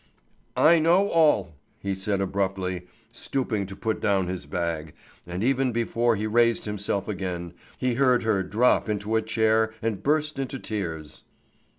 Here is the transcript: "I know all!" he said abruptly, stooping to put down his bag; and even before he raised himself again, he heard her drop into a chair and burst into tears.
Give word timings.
"I 0.57 0.79
know 0.79 1.09
all!" 1.09 1.53
he 1.77 1.93
said 1.93 2.21
abruptly, 2.21 2.87
stooping 3.11 3.67
to 3.67 3.75
put 3.75 4.01
down 4.01 4.25
his 4.25 4.47
bag; 4.47 4.95
and 5.27 5.43
even 5.43 5.71
before 5.71 6.15
he 6.15 6.25
raised 6.25 6.65
himself 6.65 7.07
again, 7.07 7.53
he 7.77 7.93
heard 7.93 8.23
her 8.23 8.41
drop 8.41 8.89
into 8.89 9.15
a 9.15 9.21
chair 9.21 9.75
and 9.79 10.01
burst 10.01 10.39
into 10.39 10.57
tears. 10.57 11.23